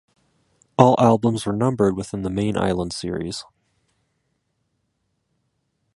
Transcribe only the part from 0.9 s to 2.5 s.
albums were numbered within the